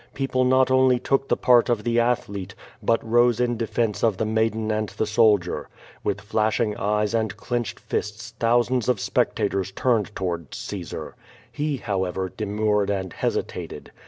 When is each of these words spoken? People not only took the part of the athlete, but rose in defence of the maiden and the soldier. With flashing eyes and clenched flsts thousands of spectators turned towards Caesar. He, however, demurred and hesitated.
People 0.15 0.45
not 0.45 0.71
only 0.71 0.97
took 0.97 1.27
the 1.27 1.37
part 1.37 1.69
of 1.69 1.83
the 1.83 1.99
athlete, 1.99 2.55
but 2.81 3.07
rose 3.07 3.39
in 3.39 3.55
defence 3.55 4.03
of 4.03 4.17
the 4.17 4.25
maiden 4.25 4.71
and 4.71 4.89
the 4.89 5.05
soldier. 5.05 5.69
With 6.03 6.21
flashing 6.21 6.75
eyes 6.75 7.13
and 7.13 7.37
clenched 7.37 7.87
flsts 7.87 8.31
thousands 8.39 8.89
of 8.89 8.99
spectators 8.99 9.71
turned 9.71 10.15
towards 10.15 10.57
Caesar. 10.57 11.15
He, 11.51 11.77
however, 11.77 12.29
demurred 12.29 12.89
and 12.89 13.13
hesitated. 13.13 13.91